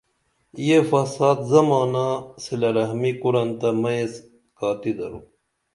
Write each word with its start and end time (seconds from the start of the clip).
یہ 0.67 0.77
فساد 0.89 1.37
زمانا 1.51 2.07
صلی 2.43 2.69
رحمی 2.77 3.11
کُرنتہ 3.21 3.69
مئیس 3.81 4.13
کاتی 4.57 4.91
درو 4.97 5.19